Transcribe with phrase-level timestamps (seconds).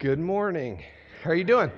[0.00, 0.84] Good morning.
[1.24, 1.72] How are you doing?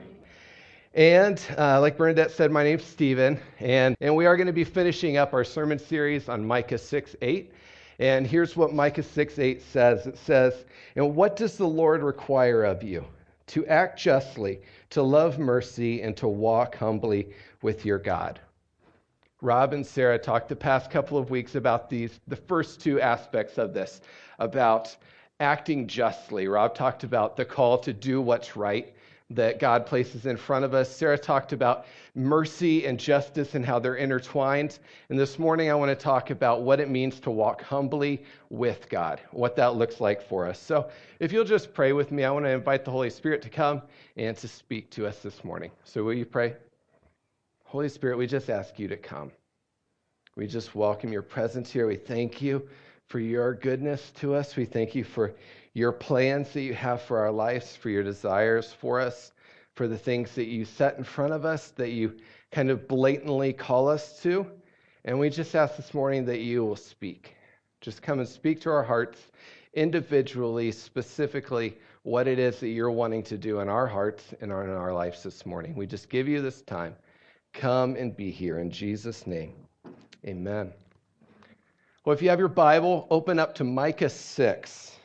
[0.92, 4.62] And uh, like Bernadette said, my name's Stephen, and, and we are going to be
[4.62, 7.50] finishing up our sermon series on Micah 6 8.
[7.98, 12.62] And here's what Micah 6 8 says it says, And what does the Lord require
[12.62, 13.06] of you?
[13.46, 14.60] To act justly,
[14.90, 17.30] to love mercy, and to walk humbly
[17.62, 18.38] with your God.
[19.40, 23.56] Rob and Sarah talked the past couple of weeks about these, the first two aspects
[23.56, 24.02] of this,
[24.38, 24.94] about
[25.40, 26.46] acting justly.
[26.46, 28.94] Rob talked about the call to do what's right
[29.30, 30.94] that God places in front of us.
[30.94, 31.86] Sarah talked about
[32.16, 34.80] mercy and justice and how they're intertwined.
[35.08, 38.88] And this morning, I want to talk about what it means to walk humbly with
[38.88, 40.58] God, what that looks like for us.
[40.58, 40.90] So,
[41.20, 43.82] if you'll just pray with me, I want to invite the Holy Spirit to come
[44.16, 45.70] and to speak to us this morning.
[45.84, 46.56] So, will you pray?
[47.64, 49.30] Holy Spirit, we just ask you to come.
[50.34, 51.86] We just welcome your presence here.
[51.86, 52.68] We thank you
[53.10, 54.54] for your goodness to us.
[54.54, 55.34] We thank you for
[55.74, 59.32] your plans that you have for our lives, for your desires for us,
[59.74, 62.16] for the things that you set in front of us, that you
[62.52, 64.46] kind of blatantly call us to.
[65.04, 67.34] And we just ask this morning that you will speak.
[67.80, 69.18] Just come and speak to our hearts
[69.74, 74.70] individually, specifically, what it is that you're wanting to do in our hearts and in
[74.70, 75.74] our lives this morning.
[75.74, 76.94] We just give you this time.
[77.54, 78.60] Come and be here.
[78.60, 79.54] In Jesus' name,
[80.24, 80.72] amen.
[82.10, 84.96] Well, if you have your Bible, open up to Micah 6.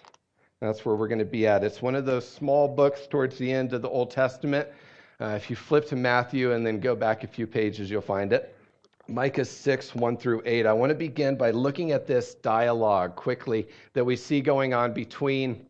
[0.59, 1.63] That's where we're going to be at.
[1.63, 4.67] It's one of those small books towards the end of the Old Testament.
[5.21, 8.33] Uh, if you flip to Matthew and then go back a few pages, you'll find
[8.33, 8.57] it.
[9.07, 10.65] Micah 6, 1 through 8.
[10.65, 14.91] I want to begin by looking at this dialogue quickly that we see going on
[14.91, 15.67] between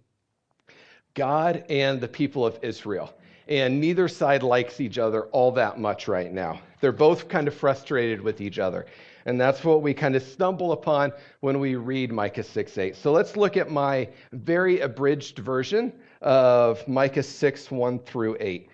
[1.16, 3.14] God and the people of Israel.
[3.50, 6.62] And neither side likes each other all that much right now.
[6.80, 8.86] They're both kind of frustrated with each other.
[9.26, 12.96] And that's what we kind of stumble upon when we read Micah 6 8.
[12.96, 18.62] So let's look at my very abridged version of Micah 6 1 through 8.
[18.62, 18.70] It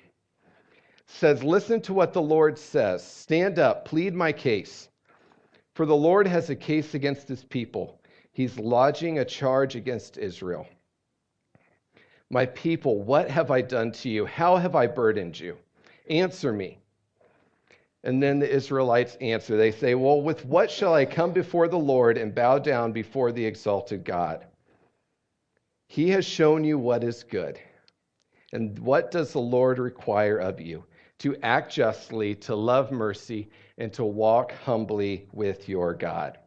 [1.07, 3.05] says, Listen to what the Lord says.
[3.05, 4.89] Stand up, plead my case.
[5.73, 8.01] For the Lord has a case against his people,
[8.33, 10.67] he's lodging a charge against Israel.
[12.29, 14.25] My people, what have I done to you?
[14.25, 15.57] How have I burdened you?
[16.09, 16.79] Answer me.
[18.03, 19.57] And then the Israelites answer.
[19.57, 23.31] They say, Well, with what shall I come before the Lord and bow down before
[23.31, 24.45] the exalted God?
[25.87, 27.59] He has shown you what is good.
[28.53, 30.85] And what does the Lord require of you?
[31.19, 36.39] To act justly, to love mercy, and to walk humbly with your God.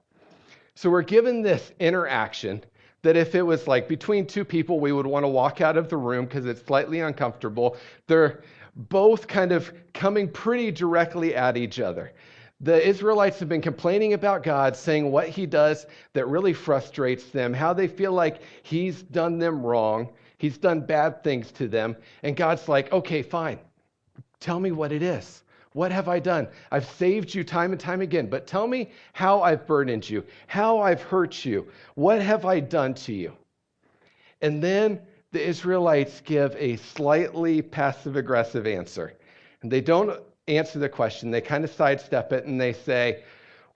[0.75, 2.65] So we're given this interaction
[3.03, 5.89] that if it was like between two people, we would want to walk out of
[5.89, 7.77] the room because it's slightly uncomfortable.
[8.09, 8.43] They're
[8.77, 12.13] both kind of coming pretty directly at each other.
[12.61, 17.53] The Israelites have been complaining about God, saying what he does that really frustrates them,
[17.53, 20.09] how they feel like he's done them wrong,
[20.39, 21.97] he's done bad things to them.
[22.23, 23.59] And God's like, okay, fine.
[24.41, 25.43] Tell me what it is.
[25.73, 26.47] What have I done?
[26.71, 30.79] I've saved you time and time again, but tell me how I've burdened you, how
[30.79, 31.67] I've hurt you.
[31.97, 33.33] What have I done to you?
[34.41, 35.01] And then
[35.35, 39.15] the Israelites give a slightly passive aggressive answer.
[39.61, 43.25] And they don't answer the question, they kind of sidestep it and they say,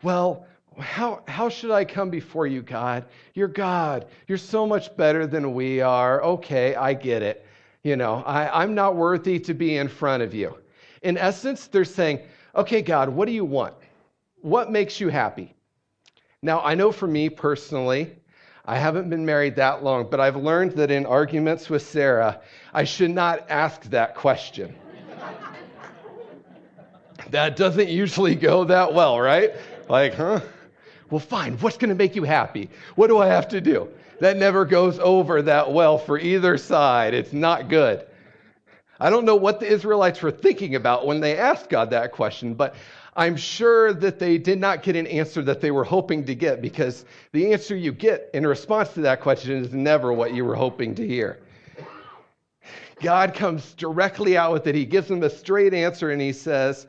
[0.02, 0.46] Well,
[0.78, 3.04] how, how should I come before you, God?
[3.34, 4.06] You're God.
[4.28, 6.22] You're so much better than we are.
[6.22, 7.44] Okay, I get it.
[7.82, 10.56] You know, I, I'm not worthy to be in front of you.
[11.02, 12.20] In essence, they're saying,
[12.54, 13.74] Okay, God, what do you want?
[14.42, 15.54] What makes you happy?
[16.40, 18.12] Now, I know for me personally,
[18.68, 22.42] I haven't been married that long, but I've learned that in arguments with Sarah,
[22.74, 24.74] I should not ask that question.
[27.30, 29.52] that doesn't usually go that well, right?
[29.88, 30.40] Like, huh?
[31.08, 31.56] Well, fine.
[31.60, 32.68] What's going to make you happy?
[32.94, 33.88] What do I have to do?
[34.20, 37.14] That never goes over that well for either side.
[37.14, 38.04] It's not good.
[39.00, 42.52] I don't know what the Israelites were thinking about when they asked God that question,
[42.52, 42.74] but
[43.18, 46.62] I'm sure that they did not get an answer that they were hoping to get
[46.62, 50.54] because the answer you get in response to that question is never what you were
[50.54, 51.40] hoping to hear.
[53.00, 54.76] God comes directly out with it.
[54.76, 56.86] He gives them a straight answer and he says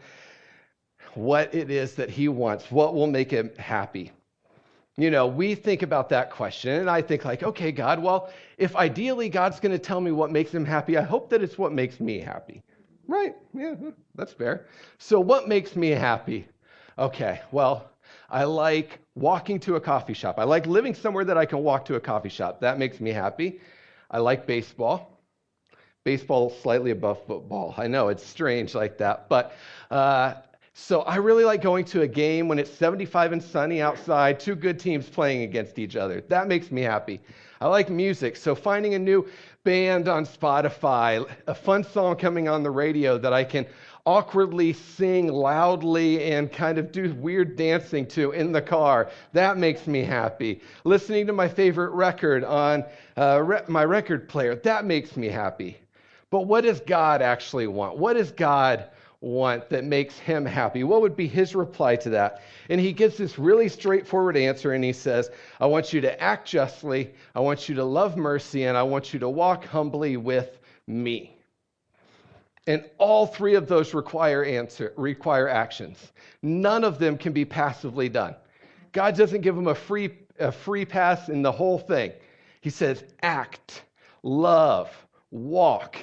[1.15, 4.11] what it is that he wants, what will make him happy.
[4.97, 8.75] You know, we think about that question and I think, like, okay, God, well, if
[8.75, 11.71] ideally God's going to tell me what makes him happy, I hope that it's what
[11.71, 12.61] makes me happy.
[13.09, 13.35] Right.
[13.53, 13.75] Yeah,
[14.15, 14.67] that's fair.
[14.99, 16.47] So, what makes me happy?
[16.97, 17.89] Okay, well,
[18.29, 20.35] I like walking to a coffee shop.
[20.37, 22.61] I like living somewhere that I can walk to a coffee shop.
[22.61, 23.61] That makes me happy.
[24.11, 25.19] I like baseball.
[26.05, 27.75] Baseball slightly above football.
[27.77, 29.53] I know it's strange like that, but
[29.91, 30.35] uh,
[30.73, 34.55] So I really like going to a game when it's 75 and sunny outside, two
[34.55, 36.21] good teams playing against each other.
[36.29, 37.21] That makes me happy.
[37.61, 39.27] I like music, so finding a new
[39.65, 43.65] band on Spotify, a fun song coming on the radio that I can
[44.05, 49.11] awkwardly sing loudly and kind of do weird dancing to in the car.
[49.33, 50.61] That makes me happy.
[50.85, 52.85] Listening to my favorite record on
[53.17, 54.55] uh, re- my record player.
[54.55, 55.81] That makes me happy.
[56.29, 57.97] But what does God actually want?
[57.97, 58.85] What does God
[59.21, 60.83] want that makes him happy?
[60.83, 62.41] What would be his reply to that?
[62.69, 65.29] And he gives this really straightforward answer and he says,
[65.59, 69.13] I want you to act justly, I want you to love mercy, and I want
[69.13, 71.35] you to walk humbly with me.
[72.67, 76.11] And all three of those require answer, require actions.
[76.41, 78.35] None of them can be passively done.
[78.91, 82.11] God doesn't give them a free, a free pass in the whole thing.
[82.61, 83.83] He says, act,
[84.23, 84.91] love,
[85.31, 85.97] walk,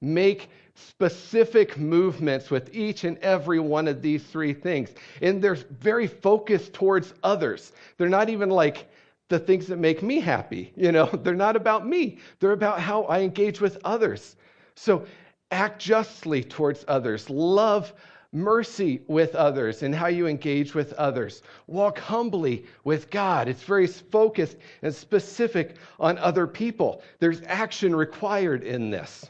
[0.00, 4.90] make specific movements with each and every one of these three things.
[5.20, 7.72] And they're very focused towards others.
[7.98, 8.88] They're not even like
[9.28, 10.72] the things that make me happy.
[10.76, 14.36] You know, they're not about me, they're about how I engage with others.
[14.74, 15.06] So
[15.50, 17.92] act justly towards others, love
[18.32, 21.42] mercy with others and how you engage with others.
[21.66, 23.48] Walk humbly with God.
[23.48, 27.02] It's very focused and specific on other people.
[27.18, 29.26] There's action required in this.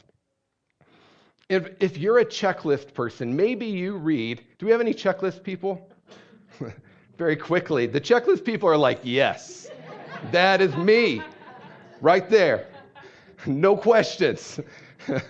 [1.53, 5.87] If, if you're a checklist person, maybe you read, do we have any checklist people?
[7.17, 7.85] Very quickly.
[7.85, 9.69] The checklist people are like, yes,
[10.31, 11.21] that is me,
[12.01, 12.69] right there.
[13.45, 14.59] No questions.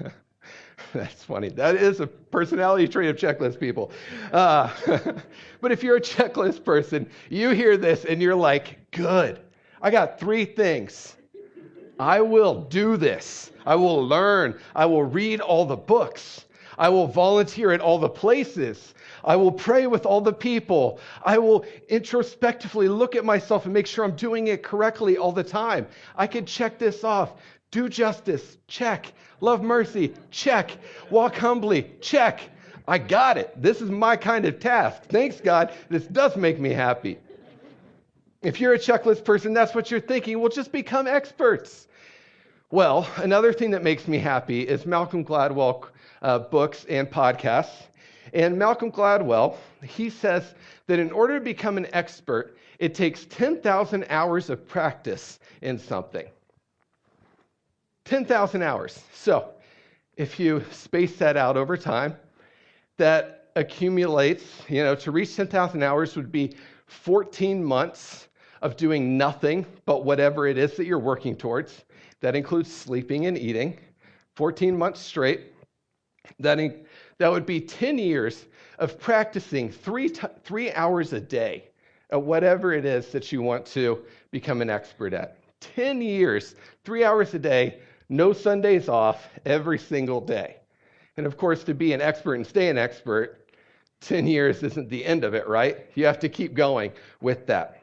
[0.93, 1.49] That's funny.
[1.49, 3.91] That is a personality trait of checklist people.
[4.31, 4.71] Uh,
[5.59, 9.41] but if you're a checklist person, you hear this and you're like, good.
[9.81, 11.17] I got three things.
[12.03, 13.49] I will do this.
[13.65, 14.59] I will learn.
[14.75, 16.43] I will read all the books.
[16.77, 18.93] I will volunteer at all the places.
[19.23, 20.99] I will pray with all the people.
[21.23, 25.45] I will introspectively look at myself and make sure I'm doing it correctly all the
[25.45, 25.87] time.
[26.17, 27.35] I can check this off.
[27.71, 29.13] Do justice, check.
[29.39, 30.71] Love mercy, check.
[31.09, 32.41] Walk humbly, check.
[32.85, 33.53] I got it.
[33.55, 35.03] This is my kind of task.
[35.03, 35.71] Thanks, God.
[35.87, 37.17] This does make me happy.
[38.41, 40.41] If you're a checklist person, that's what you're thinking.
[40.41, 41.87] Well, just become experts.
[42.73, 45.89] Well, another thing that makes me happy is Malcolm Gladwell
[46.23, 47.83] uh, books and podcasts.
[48.33, 50.55] And Malcolm Gladwell, he says
[50.87, 56.25] that in order to become an expert, it takes 10,000 hours of practice in something.
[58.05, 59.03] 10,000 hours.
[59.13, 59.51] So,
[60.17, 62.17] if you space that out over time,
[62.97, 66.55] that accumulates, you know, to reach 10,000 hours would be
[66.87, 68.29] 14 months
[68.63, 71.83] of doing nothing but whatever it is that you're working towards.
[72.23, 73.77] That includes sleeping and eating,
[74.37, 75.51] 14 months straight.
[76.39, 76.85] That, in,
[77.17, 78.45] that would be 10 years
[78.79, 81.65] of practicing three, t- three hours a day
[82.11, 85.37] at whatever it is that you want to become an expert at.
[85.59, 86.55] 10 years,
[86.85, 90.55] three hours a day, no Sundays off, every single day.
[91.17, 93.49] And of course, to be an expert and stay an expert,
[93.99, 95.87] 10 years isn't the end of it, right?
[95.95, 97.82] You have to keep going with that.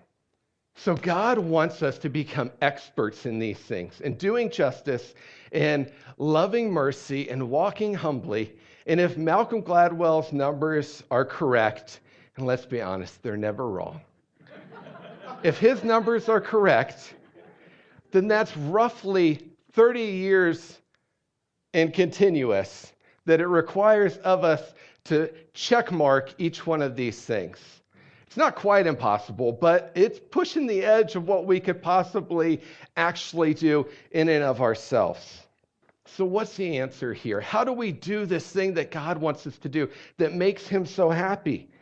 [0.77, 5.15] So, God wants us to become experts in these things and doing justice
[5.53, 8.53] and loving mercy and walking humbly.
[8.87, 12.01] And if Malcolm Gladwell's numbers are correct,
[12.37, 14.01] and let's be honest, they're never wrong.
[15.43, 17.15] if his numbers are correct,
[18.11, 20.79] then that's roughly 30 years
[21.75, 22.93] and continuous
[23.27, 24.75] that it requires of us
[25.05, 27.80] to checkmark each one of these things.
[28.31, 32.61] It's not quite impossible, but it's pushing the edge of what we could possibly
[32.97, 35.43] actually do in and of ourselves.
[36.07, 37.41] So, what's the answer here?
[37.41, 40.87] How do we do this thing that God wants us to do that makes Him
[40.87, 41.73] so happy?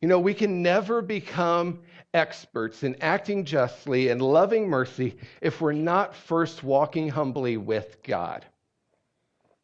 [0.00, 1.78] You know, we can never become
[2.12, 8.44] experts in acting justly and loving mercy if we're not first walking humbly with God.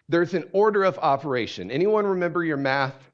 [0.09, 1.73] There's an order of operation.
[1.73, 3.11] Anyone remember your math?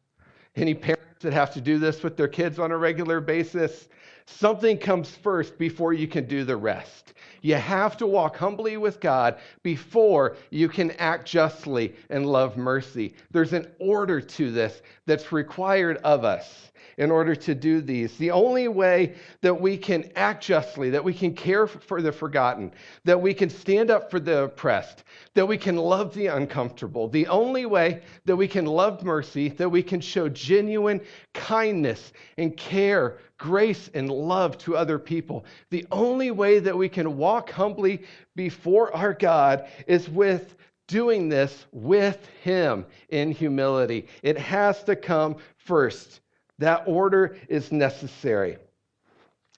[0.55, 1.06] Any parents?
[1.21, 3.89] That have to do this with their kids on a regular basis,
[4.27, 7.15] something comes first before you can do the rest.
[7.43, 13.15] You have to walk humbly with God before you can act justly and love mercy.
[13.31, 18.17] There's an order to this that's required of us in order to do these.
[18.17, 22.73] The only way that we can act justly, that we can care for the forgotten,
[23.05, 27.27] that we can stand up for the oppressed, that we can love the uncomfortable, the
[27.27, 31.01] only way that we can love mercy, that we can show genuine
[31.35, 37.17] kindness and care, grace and love to other people, the only way that we can
[37.17, 40.55] walk humbly before our God is with
[40.89, 44.07] doing this with Him in humility.
[44.23, 46.21] It has to come first
[46.59, 48.59] That order is necessary.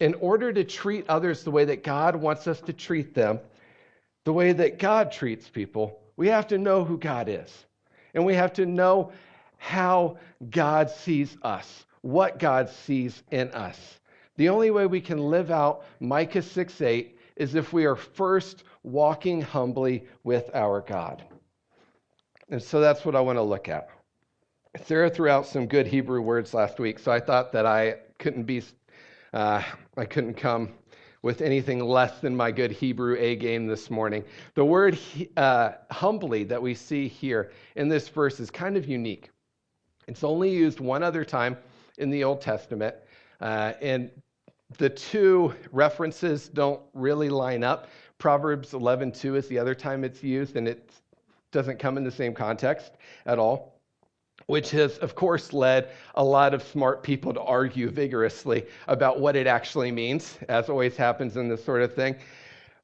[0.01, 3.41] In order to treat others the way that God wants us to treat them,
[4.25, 7.67] the way that God treats people, we have to know who God is.
[8.15, 9.13] And we have to know
[9.59, 10.19] how
[10.51, 14.01] God sees us, what God sees in us.
[14.37, 18.65] The only way we can live out Micah 6 8 is if we are first
[18.83, 21.25] walking humbly with our God.
[22.49, 23.89] And so that's what I want to look at.
[24.85, 28.45] Sarah threw out some good Hebrew words last week, so I thought that I couldn't
[28.45, 28.63] be,
[29.33, 29.63] uh,
[29.97, 30.75] I couldn't come
[31.23, 34.25] with anything less than my good Hebrew A game this morning.
[34.55, 34.99] The word
[35.37, 39.31] uh, humbly that we see here in this verse is kind of unique.
[40.07, 41.57] It's only used one other time
[41.97, 42.95] in the Old Testament,
[43.41, 44.11] uh, and
[44.77, 47.89] the two references don't really line up.
[48.19, 50.93] Proverbs 11:2 is the other time it's used, and it
[51.53, 52.93] doesn't come in the same context
[53.25, 53.78] at all
[54.47, 59.37] which has, of course, led a lot of smart people to argue vigorously about what
[59.37, 62.17] it actually means, as always happens in this sort of thing.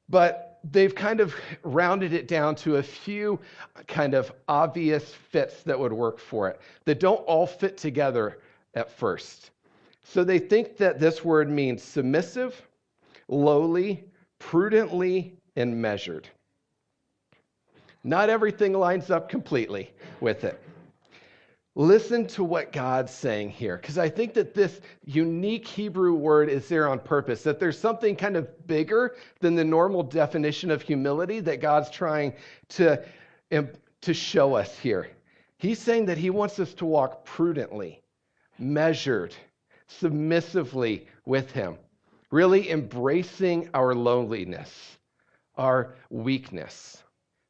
[0.09, 3.39] But they've kind of rounded it down to a few
[3.87, 8.39] kind of obvious fits that would work for it, that don't all fit together
[8.75, 9.51] at first.
[10.03, 12.61] So they think that this word means submissive,
[13.27, 14.03] lowly,
[14.37, 16.29] prudently, and measured.
[18.03, 20.61] Not everything lines up completely with it.
[21.77, 26.69] Listen to what God's saying here, because I think that this unique Hebrew word is
[26.69, 31.41] there on purpose, that there's something kind of bigger than the normal definition of humility
[31.41, 32.33] that God's trying
[32.69, 33.03] to,
[33.51, 35.09] to show us here.
[35.57, 38.01] He's saying that He wants us to walk prudently,
[38.57, 39.35] measured,
[39.87, 41.77] submissively with Him,
[42.31, 44.97] really embracing our loneliness,
[45.57, 47.03] our weakness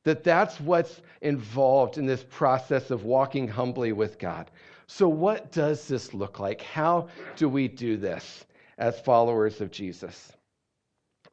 [0.05, 4.49] that that's what's involved in this process of walking humbly with God.
[4.87, 6.61] So, what does this look like?
[6.61, 8.45] How do we do this
[8.77, 10.31] as followers of Jesus?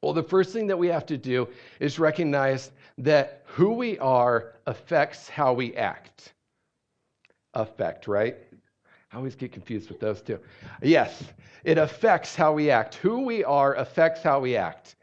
[0.00, 1.48] Well, the first thing that we have to do
[1.78, 6.32] is recognize that who we are affects how we act.
[7.54, 8.36] Affect, right?
[9.12, 10.40] I always get confused with those two.
[10.80, 11.22] Yes,
[11.64, 12.94] it affects how we act.
[12.96, 14.96] Who we are affects how we act.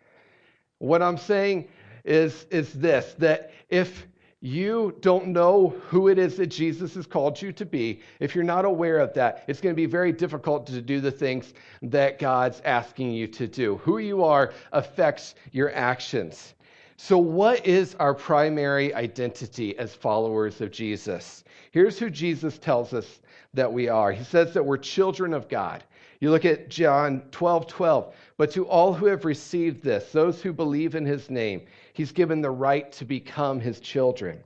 [0.80, 1.68] What I'm saying
[2.04, 4.08] is, is this that if
[4.42, 8.44] you don't know who it is that Jesus has called you to be, if you're
[8.44, 12.20] not aware of that, it's going to be very difficult to do the things that
[12.20, 13.78] God's asking you to do.
[13.78, 16.54] Who you are affects your actions.
[16.96, 21.44] So, what is our primary identity as followers of Jesus?
[21.72, 23.22] Here's who Jesus tells us
[23.54, 24.12] that we are.
[24.12, 25.84] He says that we're children of God.
[26.20, 28.14] You look at John 12 12.
[28.36, 31.62] But to all who have received this, those who believe in his name,
[32.00, 34.42] he's given the right to become his children.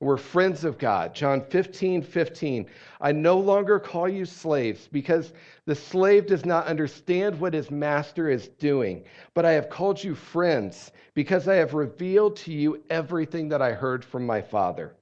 [0.00, 1.14] We're friends of God.
[1.14, 2.66] John 15, 15.
[3.00, 5.32] I no longer call you slaves because
[5.64, 9.02] the slave does not understand what his master is doing.
[9.32, 13.72] But I have called you friends because I have revealed to you everything that I
[13.72, 14.94] heard from my Father.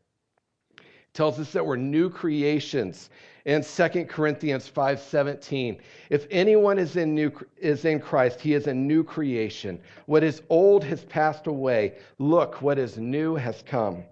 [0.79, 3.11] It tells us that we're new creations
[3.47, 5.79] in 2 Corinthians 5:17.
[6.11, 9.79] If anyone is in new is in Christ, he is a new creation.
[10.07, 11.95] What is old has passed away.
[12.19, 14.03] Look, what is new has come.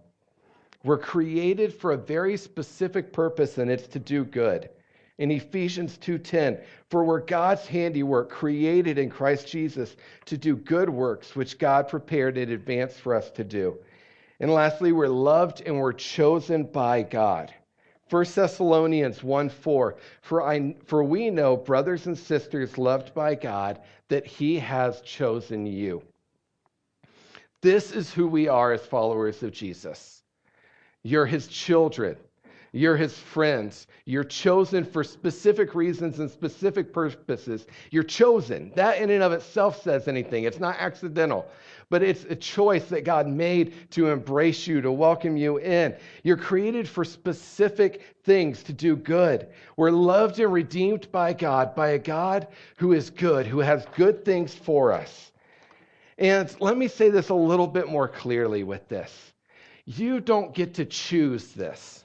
[0.84, 4.70] We're created for a very specific purpose and it's to do good.
[5.18, 11.34] In Ephesians 2:10, for we're God's handiwork created in Christ Jesus to do good works
[11.34, 13.78] which God prepared in advance for us to do.
[14.38, 17.52] And lastly, we're loved and we're chosen by God.
[18.11, 23.80] 1 Thessalonians 1 4, for, I, for we know, brothers and sisters loved by God,
[24.08, 26.02] that He has chosen you.
[27.62, 30.23] This is who we are as followers of Jesus.
[31.02, 32.16] You're His children.
[32.74, 33.86] You're his friends.
[34.04, 37.66] You're chosen for specific reasons and specific purposes.
[37.92, 38.72] You're chosen.
[38.74, 40.42] That in and of itself says anything.
[40.42, 41.46] It's not accidental,
[41.88, 45.94] but it's a choice that God made to embrace you, to welcome you in.
[46.24, 49.46] You're created for specific things to do good.
[49.76, 54.24] We're loved and redeemed by God, by a God who is good, who has good
[54.24, 55.30] things for us.
[56.18, 59.32] And let me say this a little bit more clearly with this.
[59.84, 62.03] You don't get to choose this.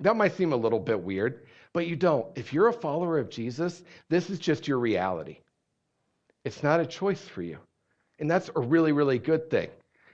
[0.00, 2.26] That might seem a little bit weird, but you don't.
[2.36, 5.38] If you're a follower of Jesus, this is just your reality.
[6.44, 7.58] It's not a choice for you.
[8.18, 9.68] And that's a really, really good thing.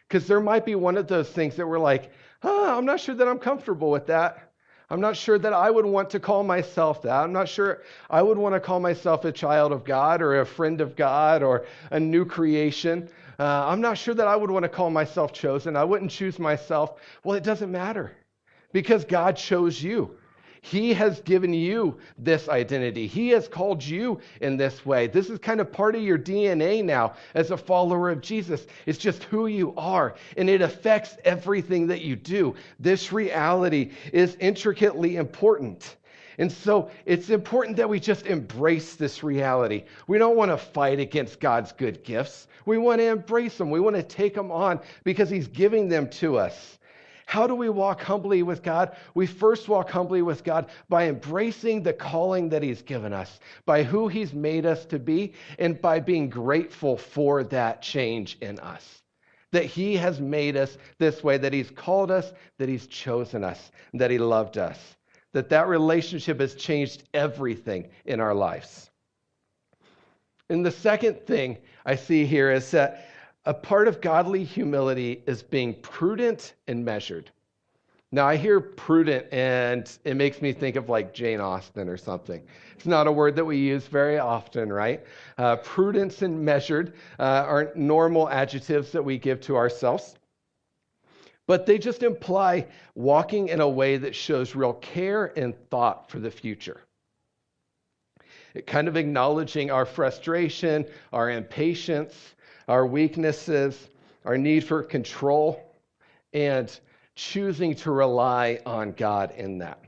[0.09, 2.13] Because there might be one of those things that we're like,
[2.43, 4.53] oh, I'm not sure that I'm comfortable with that.
[4.89, 7.15] I'm not sure that I would want to call myself that.
[7.15, 10.47] I'm not sure I would want to call myself a child of God or a
[10.47, 13.09] friend of God or a new creation.
[13.39, 15.77] Uh, I'm not sure that I would want to call myself chosen.
[15.77, 17.01] I wouldn't choose myself.
[17.25, 18.13] Well, it doesn't matter
[18.73, 20.17] because God chose you.
[20.65, 23.09] He has given you this identity.
[23.09, 25.09] He has called you in this way.
[25.09, 28.65] This is kind of part of your DNA now as a follower of Jesus.
[28.87, 32.55] It's just who you are, and it affects everything that you do.
[32.79, 35.97] This reality is intricately important.
[36.39, 39.85] And so it's important that we just embrace this reality.
[40.07, 42.47] We don't want to fight against God's good gifts.
[42.67, 43.71] We want to embrace them.
[43.71, 46.79] We want to take them on because He's giving them to us.
[47.33, 48.95] How do we walk humbly with God?
[49.15, 53.85] We first walk humbly with God by embracing the calling that He's given us, by
[53.85, 59.01] who He's made us to be, and by being grateful for that change in us.
[59.51, 63.71] That He has made us this way, that He's called us, that He's chosen us,
[63.95, 64.79] that He loved us.
[65.33, 68.91] That that relationship has changed everything in our lives.
[70.51, 73.07] And the second thing I see here is that
[73.45, 77.31] a part of godly humility is being prudent and measured.
[78.15, 82.43] Now, I hear prudent and it makes me think of like Jane Austen or something.
[82.75, 85.03] It's not a word that we use very often, right?
[85.39, 90.15] Uh, prudence and measured uh, aren't normal adjectives that we give to ourselves,
[91.47, 96.19] but they just imply walking in a way that shows real care and thought for
[96.21, 96.83] the future.
[98.55, 100.85] It kind of acknowledging our frustration,
[101.15, 102.35] our impatience,
[102.73, 103.91] our weaknesses,
[104.25, 105.63] our need for control,
[106.33, 106.81] and
[107.15, 109.79] choosing to rely on God in that.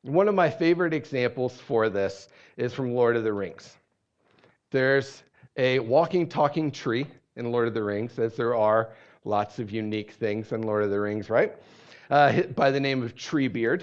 [0.00, 3.76] One of my favorite examples for this is from Lord of the Rings.
[4.70, 5.24] There's
[5.58, 7.06] a walking, talking tree
[7.36, 8.94] in Lord of the Rings, as there are
[9.26, 11.52] lots of unique things in Lord of the Rings, right?
[12.08, 13.82] Uh, by the name of Treebeard.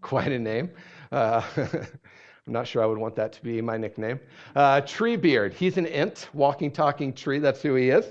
[0.00, 0.70] Quite a name.
[1.10, 1.42] Uh,
[2.46, 4.18] I'm not sure I would want that to be my nickname.
[4.56, 5.52] Uh, Treebeard.
[5.52, 7.38] He's an Ent, walking, talking tree.
[7.38, 8.04] That's who he is.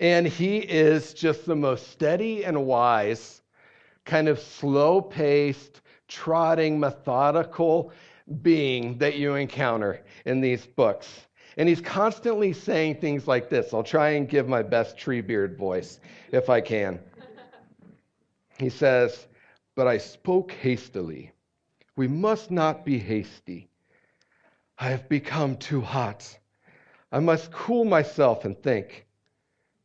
[0.00, 3.42] And he is just the most steady and wise,
[4.04, 7.92] kind of slow paced, trotting, methodical
[8.42, 11.26] being that you encounter in these books.
[11.56, 13.72] And he's constantly saying things like this.
[13.72, 16.00] I'll try and give my best Treebeard voice
[16.32, 16.98] if I can.
[18.58, 19.28] He says,
[19.76, 21.32] But I spoke hastily
[22.00, 23.68] we must not be hasty.
[24.78, 26.38] I have become too hot.
[27.12, 29.04] I must cool myself and think,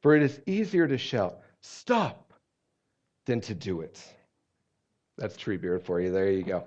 [0.01, 2.32] for it is easier to shout, Stop,
[3.25, 4.01] than to do it.
[5.17, 6.10] That's Treebeard for you.
[6.10, 6.63] There you go.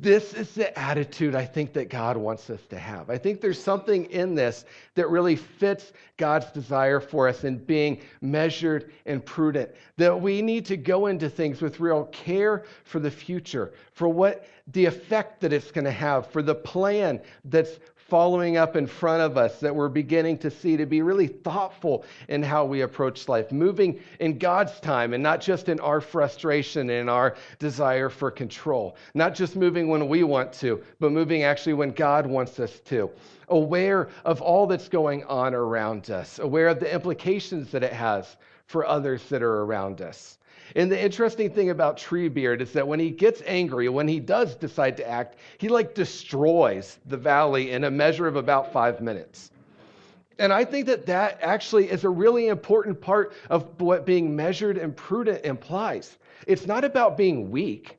[0.00, 3.10] This is the attitude I think that God wants us to have.
[3.10, 8.00] I think there's something in this that really fits God's desire for us in being
[8.22, 9.70] measured and prudent.
[9.98, 14.46] That we need to go into things with real care for the future, for what
[14.68, 17.78] the effect that it's going to have, for the plan that's
[18.10, 22.04] following up in front of us that we're beginning to see to be really thoughtful
[22.28, 26.90] in how we approach life, moving in God's time and not just in our frustration
[26.90, 31.74] and our desire for control, not just moving when we want to, but moving actually
[31.74, 33.10] when God wants us to.
[33.50, 38.36] Aware of all that's going on around us, aware of the implications that it has
[38.66, 40.38] for others that are around us.
[40.76, 44.54] And the interesting thing about Treebeard is that when he gets angry, when he does
[44.54, 49.50] decide to act, he like destroys the valley in a measure of about five minutes.
[50.38, 54.78] And I think that that actually is a really important part of what being measured
[54.78, 56.16] and prudent implies.
[56.46, 57.98] It's not about being weak.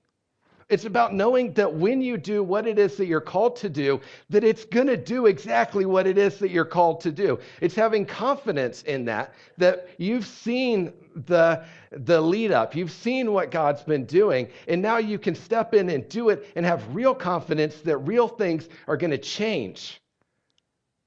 [0.71, 3.99] It's about knowing that when you do what it is that you're called to do,
[4.29, 7.39] that it's going to do exactly what it is that you're called to do.
[7.59, 10.93] It's having confidence in that, that you've seen
[11.27, 15.73] the, the lead up, you've seen what God's been doing, and now you can step
[15.73, 20.00] in and do it and have real confidence that real things are going to change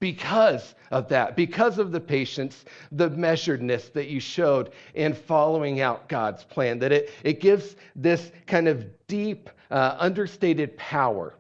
[0.05, 6.11] because of that, because of the patience, the measuredness that you showed in following out
[6.11, 11.33] God's plan, that it, it gives this kind of deep, uh, understated power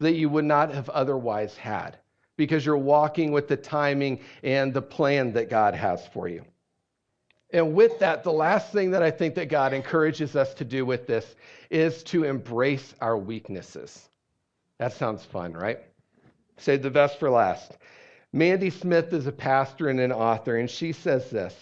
[0.00, 1.96] that you would not have otherwise had
[2.36, 6.44] because you're walking with the timing and the plan that God has for you.
[7.48, 10.84] And with that, the last thing that I think that God encourages us to do
[10.84, 11.34] with this
[11.70, 14.10] is to embrace our weaknesses.
[14.78, 15.78] That sounds fun, right?
[16.58, 17.78] Save the best for last.
[18.32, 21.54] Mandy Smith is a pastor and an author, and she says this.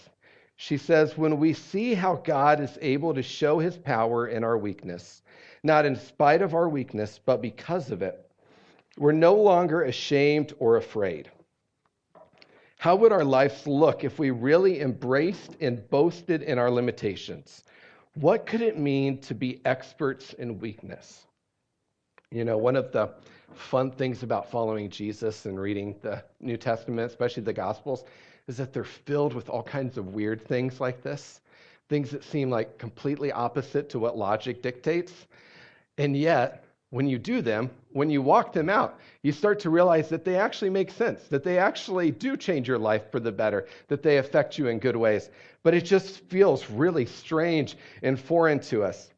[0.55, 4.57] She says, When we see how God is able to show his power in our
[4.57, 5.21] weakness,
[5.63, 8.29] not in spite of our weakness, but because of it,
[8.97, 11.29] we're no longer ashamed or afraid.
[12.77, 17.63] How would our lives look if we really embraced and boasted in our limitations?
[18.15, 21.25] What could it mean to be experts in weakness?
[22.31, 23.09] You know, one of the
[23.55, 28.03] fun things about following Jesus and reading the New Testament, especially the Gospels,
[28.47, 31.41] is that they're filled with all kinds of weird things like this,
[31.89, 35.13] things that seem like completely opposite to what logic dictates.
[35.97, 40.09] And yet, when you do them, when you walk them out, you start to realize
[40.09, 43.67] that they actually make sense, that they actually do change your life for the better,
[43.87, 45.29] that they affect you in good ways.
[45.63, 49.10] But it just feels really strange and foreign to us.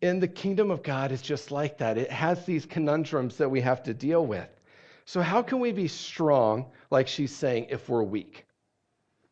[0.00, 1.98] And the kingdom of God is just like that.
[1.98, 4.48] It has these conundrums that we have to deal with.
[5.04, 8.46] So, how can we be strong, like she's saying, if we're weak?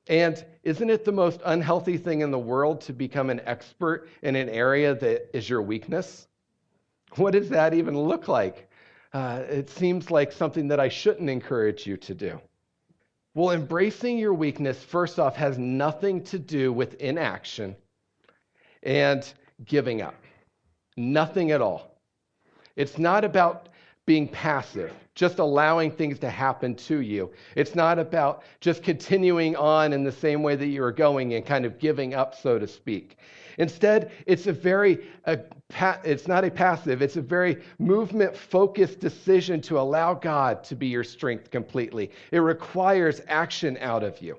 [0.08, 4.36] And isn't it the most unhealthy thing in the world to become an expert in
[4.36, 6.26] an area that is your weakness?
[7.16, 8.70] What does that even look like?
[9.12, 12.40] Uh, it seems like something that I shouldn't encourage you to do.
[13.34, 17.76] Well, embracing your weakness, first off, has nothing to do with inaction
[18.82, 19.30] and
[19.64, 20.14] giving up.
[20.96, 21.96] Nothing at all.
[22.76, 23.68] It's not about
[24.06, 27.32] being passive, just allowing things to happen to you.
[27.56, 31.44] It's not about just continuing on in the same way that you are going and
[31.44, 33.18] kind of giving up, so to speak.
[33.58, 35.40] Instead, it's a very, a,
[36.04, 40.86] it's not a passive, it's a very movement focused decision to allow God to be
[40.86, 42.12] your strength completely.
[42.30, 44.38] It requires action out of you.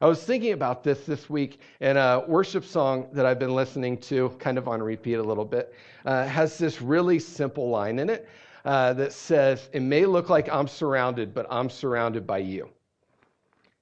[0.00, 3.98] I was thinking about this this week, and a worship song that I've been listening
[4.02, 8.08] to, kind of on repeat a little bit, uh, has this really simple line in
[8.08, 8.28] it
[8.64, 12.68] uh, that says, It may look like I'm surrounded, but I'm surrounded by you.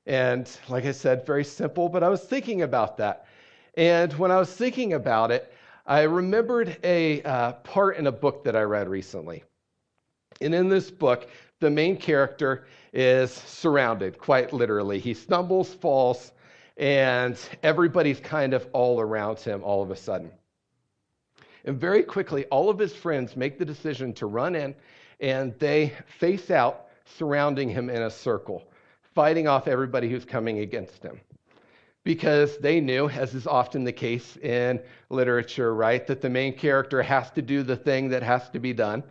[0.06, 3.26] And like I said, very simple, but I was thinking about that.
[3.76, 5.52] And when I was thinking about it,
[5.84, 9.44] I remembered a uh, part in a book that I read recently.
[10.40, 11.28] And in this book,
[11.60, 14.98] the main character is surrounded, quite literally.
[14.98, 16.32] He stumbles, falls,
[16.76, 20.30] and everybody's kind of all around him all of a sudden.
[21.64, 24.74] And very quickly, all of his friends make the decision to run in
[25.20, 28.64] and they face out, surrounding him in a circle,
[29.14, 31.20] fighting off everybody who's coming against him
[32.06, 37.02] because they knew, as is often the case in literature, right, that the main character
[37.02, 39.02] has to do the thing that has to be done.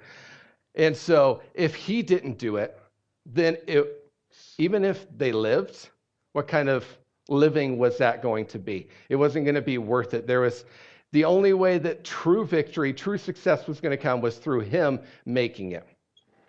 [0.75, 2.77] And so if he didn't do it,
[3.25, 4.11] then it,
[4.57, 5.89] even if they lived,
[6.33, 6.85] what kind of
[7.29, 8.87] living was that going to be?
[9.09, 10.27] It wasn't going to be worth it.
[10.27, 10.65] There was
[11.11, 14.99] the only way that true victory, true success was going to come was through him
[15.25, 15.87] making it.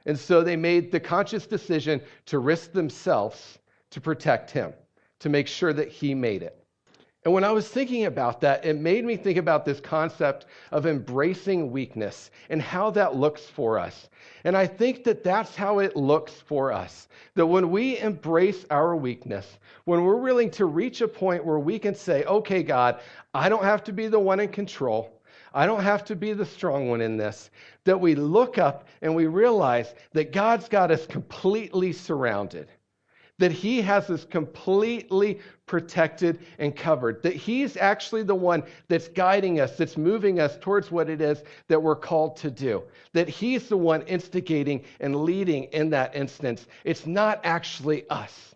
[0.07, 3.59] And so they made the conscious decision to risk themselves
[3.91, 4.73] to protect him
[5.21, 6.66] to make sure that he made it.
[7.27, 10.87] And when I was thinking about that, it made me think about this concept of
[10.87, 14.09] embracing weakness and how that looks for us.
[14.45, 17.09] And I think that that's how it looks for us.
[17.35, 21.81] That when we embrace our weakness, when we're willing to reach a point where we
[21.81, 23.01] can say, okay, God,
[23.35, 25.21] I don't have to be the one in control.
[25.53, 27.51] I don't have to be the strong one in this.
[27.83, 32.69] That we look up and we realize that God's got us completely surrounded
[33.39, 39.61] that he has us completely protected and covered, that he's actually the one that's guiding
[39.61, 43.69] us, that's moving us towards what it is that we're called to do, that he's
[43.69, 46.67] the one instigating and leading in that instance.
[46.85, 48.55] It's not actually us.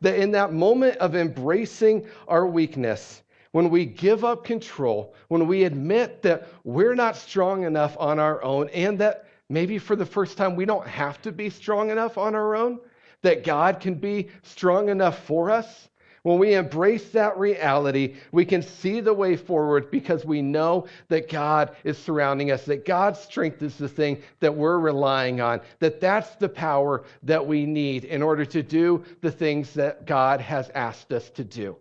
[0.00, 5.64] That in that moment of embracing our weakness, when we give up control, when we
[5.64, 10.38] admit that we're not strong enough on our own, and that maybe for the first
[10.38, 12.80] time we don't have to be strong enough on our own,
[13.22, 15.88] that God can be strong enough for us,
[16.22, 21.28] when we embrace that reality, we can see the way forward because we know that
[21.28, 26.00] God is surrounding us, that God's strength is the thing that we're relying on, that
[26.00, 30.70] that's the power that we need in order to do the things that God has
[30.70, 31.76] asked us to do.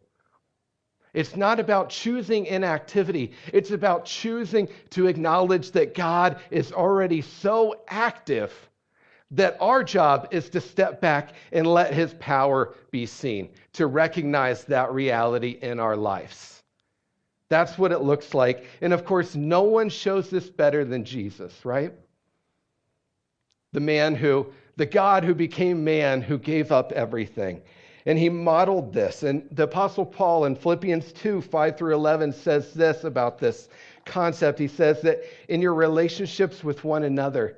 [1.14, 3.34] It's not about choosing inactivity.
[3.54, 8.52] It's about choosing to acknowledge that God is already so active
[9.32, 14.66] that our job is to step back and let his power be seen, to recognize
[14.66, 16.62] that reality in our lives.
[17.50, 18.66] That's what it looks like.
[18.82, 21.94] And of course, no one shows this better than Jesus, right?
[23.74, 27.62] The man who, the God who became man, who gave up everything.
[28.06, 29.24] And he modeled this.
[29.24, 33.70] And the Apostle Paul in Philippians 2 5 through 11 says this about this
[34.06, 34.58] concept.
[34.58, 37.58] He says that in your relationships with one another,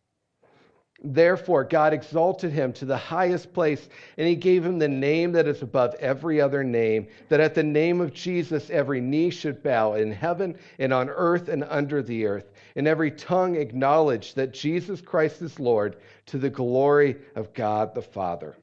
[1.03, 5.47] Therefore, God exalted him to the highest place, and he gave him the name that
[5.47, 9.93] is above every other name, that at the name of Jesus every knee should bow
[9.93, 15.01] in heaven and on earth and under the earth, and every tongue acknowledge that Jesus
[15.01, 18.55] Christ is Lord to the glory of God the Father.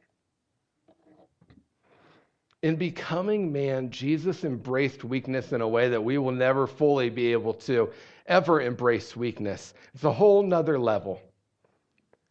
[2.62, 7.32] In becoming man, Jesus embraced weakness in a way that we will never fully be
[7.32, 7.90] able to
[8.26, 9.74] ever embrace weakness.
[9.94, 11.20] It's a whole nother level.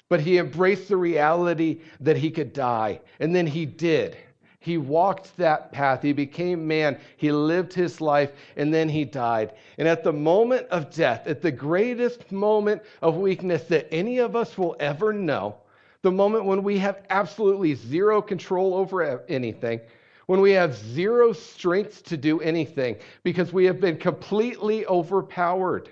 [0.10, 3.02] But he embraced the reality that he could die.
[3.20, 4.17] And then he did.
[4.60, 6.02] He walked that path.
[6.02, 7.00] He became man.
[7.15, 9.54] He lived his life, and then he died.
[9.78, 14.36] And at the moment of death, at the greatest moment of weakness that any of
[14.36, 15.56] us will ever know,
[16.02, 19.80] the moment when we have absolutely zero control over anything,
[20.26, 25.89] when we have zero strength to do anything because we have been completely overpowered.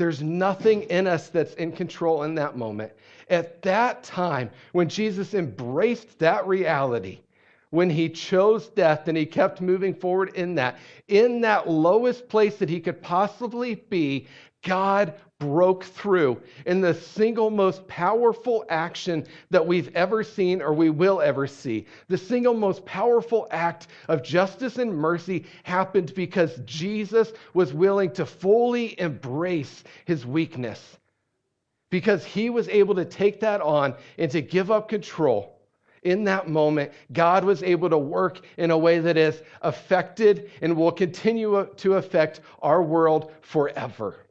[0.00, 2.90] There's nothing in us that's in control in that moment.
[3.28, 7.18] At that time, when Jesus embraced that reality,
[7.68, 12.56] when he chose death and he kept moving forward in that, in that lowest place
[12.56, 14.26] that he could possibly be,
[14.62, 20.90] God broke through in the single most powerful action that we've ever seen or we
[20.90, 21.86] will ever see.
[22.08, 28.26] The single most powerful act of justice and mercy happened because Jesus was willing to
[28.26, 30.98] fully embrace his weakness
[31.90, 35.56] because he was able to take that on and to give up control.
[36.02, 40.76] In that moment, God was able to work in a way that has affected and
[40.76, 44.26] will continue to affect our world forever.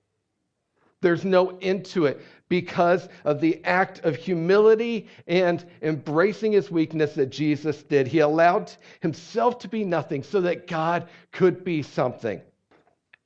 [1.02, 7.14] There's no end to it because of the act of humility and embracing his weakness
[7.14, 8.08] that Jesus did.
[8.08, 12.42] He allowed himself to be nothing so that God could be something.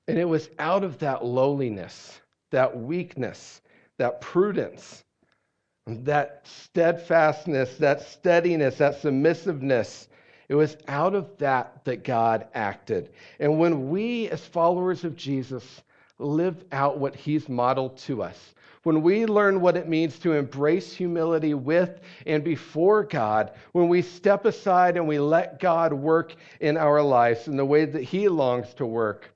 [0.07, 2.19] And it was out of that lowliness,
[2.51, 3.61] that weakness,
[3.97, 5.03] that prudence,
[5.87, 10.09] that steadfastness, that steadiness, that submissiveness.
[10.49, 13.11] It was out of that that God acted.
[13.39, 15.81] And when we, as followers of Jesus,
[16.19, 20.93] live out what he's modeled to us, when we learn what it means to embrace
[20.93, 26.77] humility with and before God, when we step aside and we let God work in
[26.77, 29.33] our lives in the way that he longs to work,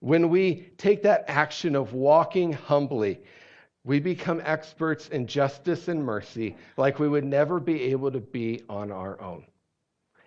[0.00, 3.20] when we take that action of walking humbly,
[3.84, 8.62] we become experts in justice and mercy like we would never be able to be
[8.68, 9.44] on our own.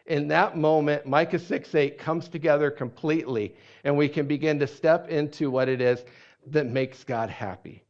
[0.05, 5.09] In that moment, Micah 6 8 comes together completely, and we can begin to step
[5.09, 6.03] into what it is
[6.47, 7.83] that makes God happy,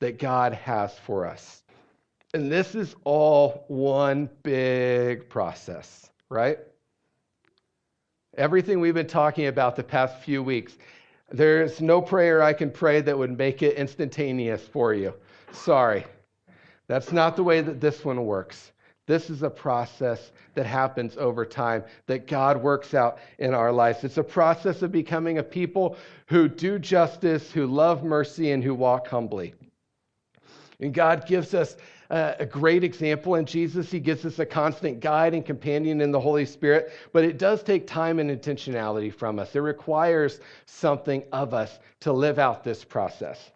[0.00, 1.62] that God has for us.
[2.34, 6.58] And this is all one big process, right?
[8.36, 10.76] Everything we've been talking about the past few weeks
[11.30, 15.12] there's no prayer I can pray that would make it instantaneous for you.
[15.52, 16.06] Sorry.
[16.86, 18.72] That's not the way that this one works.
[19.08, 24.04] This is a process that happens over time that God works out in our lives.
[24.04, 28.74] It's a process of becoming a people who do justice, who love mercy, and who
[28.74, 29.54] walk humbly.
[30.78, 31.74] And God gives us
[32.10, 33.90] a great example in Jesus.
[33.90, 37.62] He gives us a constant guide and companion in the Holy Spirit, but it does
[37.62, 39.56] take time and intentionality from us.
[39.56, 43.50] It requires something of us to live out this process.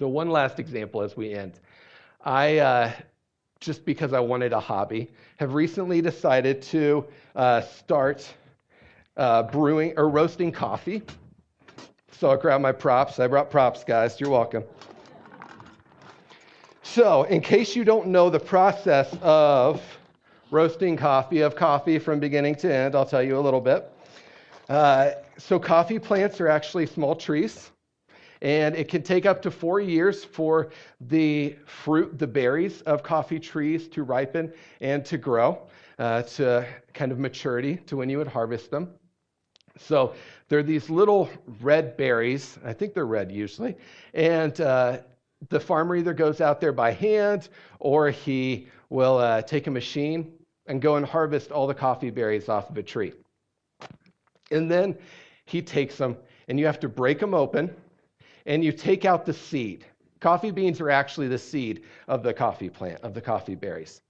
[0.00, 1.60] So, one last example as we end.
[2.24, 2.92] I, uh,
[3.62, 8.28] just because I wanted a hobby, have recently decided to uh, start
[9.16, 11.02] uh, brewing or roasting coffee.
[12.10, 13.18] So I grabbed my props.
[13.18, 14.20] I brought props, guys.
[14.20, 14.64] You're welcome.
[16.82, 19.82] So, in case you don't know the process of
[20.50, 23.90] roasting coffee, of coffee from beginning to end, I'll tell you a little bit.
[24.68, 27.71] Uh, so, coffee plants are actually small trees,
[28.42, 33.38] and it can take up to four years for the fruit, the berries of coffee
[33.38, 35.62] trees to ripen and to grow
[35.98, 38.90] uh, to kind of maturity to when you would harvest them.
[39.78, 40.14] So,
[40.48, 41.30] they're these little
[41.62, 42.58] red berries.
[42.62, 43.74] I think they're red usually.
[44.12, 44.98] And uh,
[45.48, 50.32] the farmer either goes out there by hand or he will uh, take a machine
[50.66, 53.14] and go and harvest all the coffee berries off of a tree.
[54.50, 54.98] And then
[55.46, 57.74] he takes them and you have to break them open
[58.46, 59.84] and you take out the seed.
[60.20, 64.02] Coffee beans are actually the seed of the coffee plant, of the coffee berries.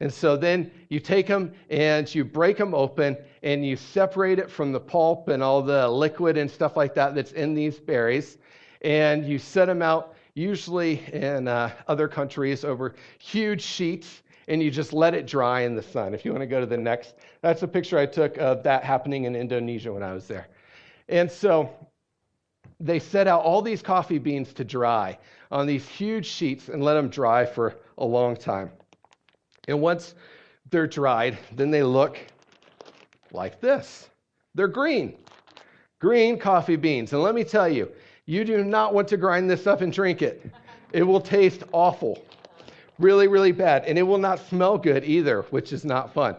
[0.00, 4.50] And so then you take them and you break them open and you separate it
[4.50, 8.38] from the pulp and all the liquid and stuff like that that's in these berries.
[8.82, 14.70] And you set them out usually in uh, other countries over huge sheets, and you
[14.70, 16.12] just let it dry in the sun.
[16.12, 18.84] If you want to go to the next, that's a picture I took of that
[18.84, 20.46] happening in Indonesia when I was there.
[21.08, 21.70] And so
[22.80, 25.18] they set out all these coffee beans to dry
[25.50, 28.70] on these huge sheets and let them dry for a long time.
[29.68, 30.14] And once
[30.70, 32.18] they're dried, then they look
[33.32, 34.10] like this.
[34.54, 35.16] They're green.
[36.00, 37.12] Green coffee beans.
[37.12, 37.90] And let me tell you,
[38.26, 40.50] you do not want to grind this up and drink it.
[40.92, 42.24] It will taste awful.
[42.98, 43.84] Really, really bad.
[43.84, 46.36] And it will not smell good either, which is not fun.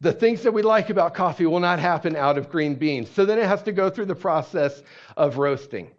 [0.00, 3.10] The things that we like about coffee will not happen out of green beans.
[3.10, 4.82] So then it has to go through the process
[5.16, 5.90] of roasting.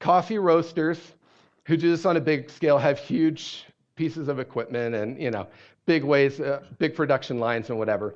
[0.00, 0.98] Coffee roasters
[1.66, 3.64] who do this on a big scale have huge
[3.96, 5.46] pieces of equipment and, you know,
[5.86, 8.14] big ways, uh, big production lines and whatever.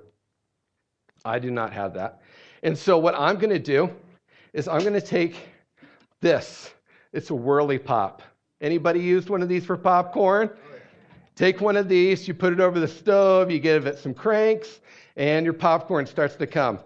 [1.25, 2.23] I do not have that.
[2.63, 3.91] And so what I'm going to do
[4.53, 5.37] is I'm going to take
[6.21, 6.71] this.
[7.13, 8.23] It's a whirly pop.
[8.61, 10.51] Anybody used one of these for popcorn?
[11.39, 14.81] Take one of these, you put it over the stove, you give it some cranks,
[15.15, 16.81] and your popcorn starts to come.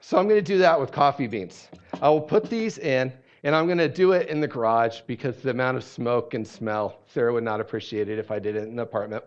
[0.00, 1.68] So I'm going to do that with coffee beans.
[2.02, 3.12] I will put these in,
[3.44, 6.44] and I'm going to do it in the garage because the amount of smoke and
[6.44, 9.22] smell, Sarah would not appreciate it if I did it in the apartment.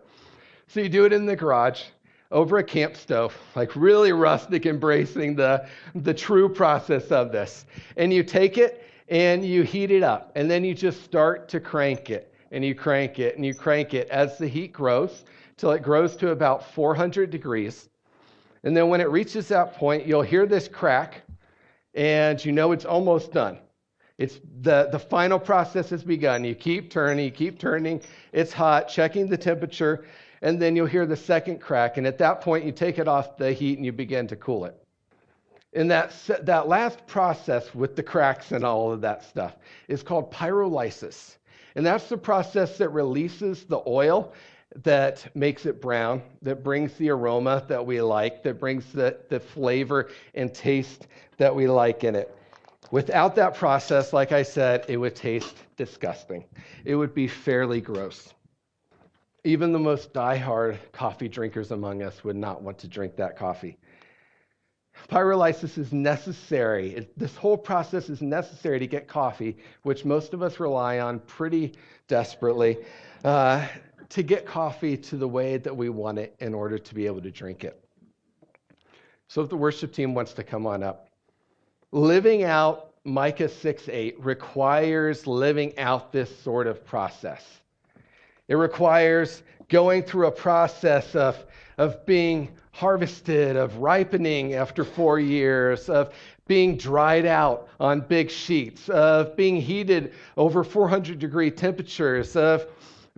[0.66, 1.84] So you do it in the garage
[2.30, 7.64] over a camp stove, like really rustic, embracing the, the true process of this.
[7.96, 11.60] And you take it and you heat it up, and then you just start to
[11.60, 15.24] crank it, and you crank it, and you crank it as the heat grows
[15.56, 17.88] till it grows to about 400 degrees.
[18.64, 21.22] And then when it reaches that point, you'll hear this crack,
[21.94, 23.58] and you know it's almost done.
[24.18, 26.44] It's the, the final process has begun.
[26.44, 28.00] You keep turning, you keep turning.
[28.32, 30.04] It's hot, checking the temperature,
[30.42, 31.98] and then you'll hear the second crack.
[31.98, 34.64] And at that point, you take it off the heat and you begin to cool
[34.64, 34.76] it.
[35.72, 39.56] And that, that last process with the cracks and all of that stuff
[39.86, 41.36] is called pyrolysis.
[41.74, 44.32] And that's the process that releases the oil
[44.84, 49.40] that makes it brown, that brings the aroma that we like, that brings the, the
[49.40, 51.06] flavor and taste
[51.38, 52.34] that we like in it.
[52.90, 56.44] Without that process, like I said, it would taste disgusting.
[56.84, 58.32] It would be fairly gross.
[59.44, 63.78] Even the most die-hard coffee drinkers among us would not want to drink that coffee.
[65.08, 66.96] Pyrolysis is necessary.
[66.96, 71.20] It, this whole process is necessary to get coffee, which most of us rely on
[71.20, 71.74] pretty
[72.08, 72.78] desperately,
[73.24, 73.66] uh,
[74.08, 77.20] to get coffee to the way that we want it in order to be able
[77.22, 77.82] to drink it.
[79.28, 81.08] So, if the worship team wants to come on up,
[81.92, 87.44] living out Micah 6 8 requires living out this sort of process.
[88.48, 91.44] It requires going through a process of,
[91.78, 96.12] of being harvested, of ripening after four years, of
[96.46, 102.66] being dried out on big sheets, of being heated over 400 degree temperatures, of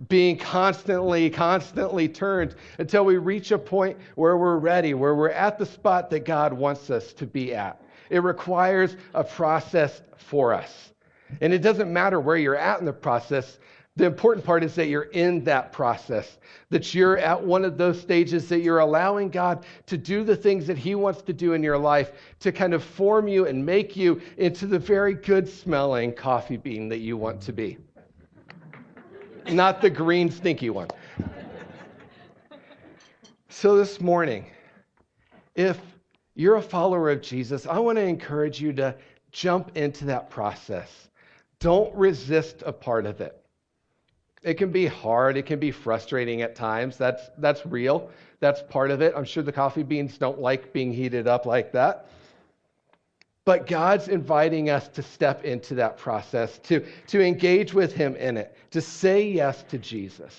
[0.07, 5.57] being constantly, constantly turned until we reach a point where we're ready, where we're at
[5.57, 7.81] the spot that God wants us to be at.
[8.09, 10.91] It requires a process for us.
[11.39, 13.59] And it doesn't matter where you're at in the process,
[13.97, 16.37] the important part is that you're in that process,
[16.69, 20.65] that you're at one of those stages that you're allowing God to do the things
[20.67, 23.97] that He wants to do in your life to kind of form you and make
[23.97, 27.77] you into the very good smelling coffee bean that you want to be.
[29.49, 30.87] Not the green, stinky one.
[33.49, 34.45] So, this morning,
[35.55, 35.77] if
[36.35, 38.95] you're a follower of Jesus, I want to encourage you to
[39.31, 41.09] jump into that process.
[41.59, 43.40] Don't resist a part of it.
[44.43, 45.37] It can be hard.
[45.37, 46.97] It can be frustrating at times.
[46.97, 48.09] That's, that's real.
[48.39, 49.13] That's part of it.
[49.15, 52.07] I'm sure the coffee beans don't like being heated up like that.
[53.45, 58.37] But God's inviting us to step into that process, to, to engage with Him in
[58.37, 60.35] it, to say yes to Jesus,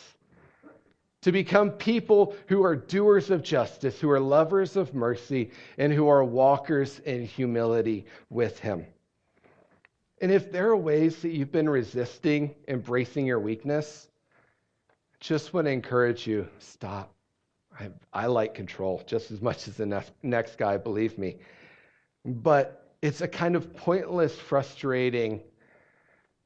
[1.23, 6.09] to become people who are doers of justice, who are lovers of mercy, and who
[6.09, 8.87] are walkers in humility with Him.
[10.23, 14.07] And if there are ways that you've been resisting embracing your weakness,
[15.19, 17.13] just want to encourage you stop.
[17.79, 21.39] I, I like control just as much as the next, next guy, believe me.
[22.25, 25.41] But it's a kind of pointless, frustrating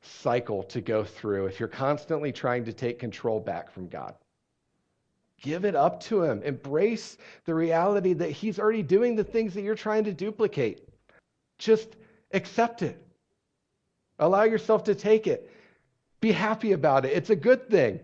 [0.00, 4.14] cycle to go through if you're constantly trying to take control back from God.
[5.42, 6.42] Give it up to Him.
[6.44, 10.88] Embrace the reality that He's already doing the things that you're trying to duplicate.
[11.58, 11.94] Just
[12.32, 13.05] accept it.
[14.18, 15.50] Allow yourself to take it.
[16.20, 17.12] Be happy about it.
[17.12, 18.00] It's a good thing.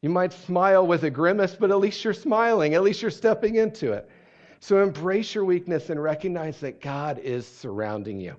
[0.00, 2.74] You might smile with a grimace, but at least you're smiling.
[2.74, 4.08] At least you're stepping into it.
[4.60, 8.34] So embrace your weakness and recognize that God is surrounding you,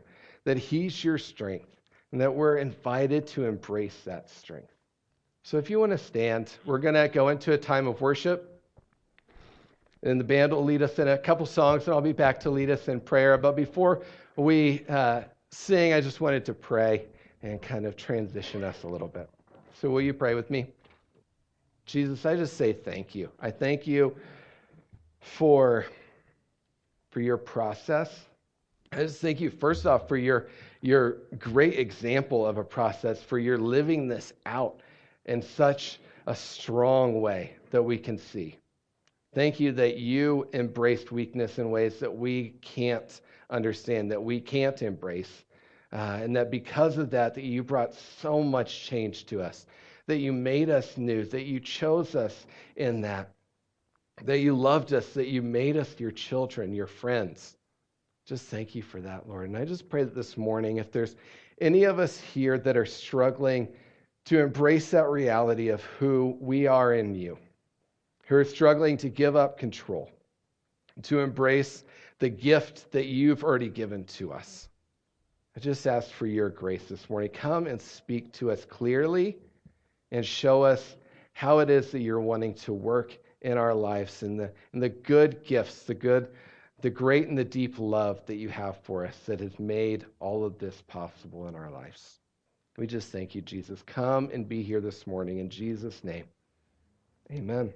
[0.46, 1.70] that He's your strength,
[2.12, 4.74] and that we're invited to embrace that strength.
[5.44, 8.62] So if you want to stand, we're going to go into a time of worship.
[10.02, 12.50] And the band will lead us in a couple songs, and I'll be back to
[12.50, 13.38] lead us in prayer.
[13.38, 14.04] But before
[14.36, 17.06] we uh, sing, I just wanted to pray
[17.42, 19.30] and kind of transition us a little bit.
[19.82, 20.68] So, will you pray with me?
[21.86, 23.32] Jesus, I just say thank you.
[23.40, 24.16] I thank you
[25.22, 25.86] for,
[27.10, 28.26] for your process.
[28.92, 30.50] I just thank you, first off, for your,
[30.82, 34.82] your great example of a process, for your living this out
[35.26, 38.59] in such a strong way that we can see.
[39.34, 44.82] Thank you that you embraced weakness in ways that we can't understand, that we can't
[44.82, 45.44] embrace.
[45.92, 49.66] Uh, and that because of that, that you brought so much change to us,
[50.08, 53.32] that you made us new, that you chose us in that,
[54.24, 57.56] that you loved us, that you made us your children, your friends.
[58.26, 59.50] Just thank you for that, Lord.
[59.50, 61.16] And I just pray that this morning, if there's
[61.62, 63.68] any of us here that are struggling
[64.26, 67.38] to embrace that reality of who we are in you,
[68.30, 70.10] who are struggling to give up control,
[71.02, 71.84] to embrace
[72.20, 74.70] the gift that you've already given to us.
[75.58, 77.32] I just ask for your grace this morning.
[77.32, 79.36] Come and speak to us clearly
[80.12, 80.96] and show us
[81.34, 84.90] how it is that you're wanting to work in our lives and the, and the
[84.90, 86.28] good gifts, the good,
[86.82, 90.46] the great and the deep love that you have for us that has made all
[90.46, 92.20] of this possible in our lives.
[92.78, 93.82] We just thank you, Jesus.
[93.88, 96.26] Come and be here this morning in Jesus' name.
[97.32, 97.74] Amen.